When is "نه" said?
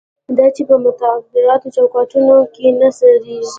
2.79-2.87